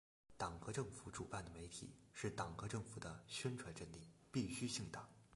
[0.35, 5.07] 党和政府主办的媒体是党和政府的宣传阵地，必须姓党。